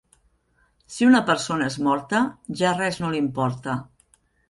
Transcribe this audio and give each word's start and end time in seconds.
Si 0.93 1.09
una 1.09 1.21
persona 1.27 1.69
és 1.73 1.77
morta, 1.89 2.25
ja 2.65 2.75
res 2.83 3.01
no 3.05 3.15
l'importa. 3.15 3.81